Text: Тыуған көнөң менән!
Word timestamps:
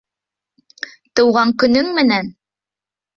Тыуған 1.19 1.51
көнөң 1.65 1.91
менән! 1.99 2.33